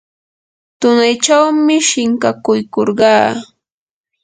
tunaychawmi 0.79 1.75
shinkakuykurqaa. 1.87 3.29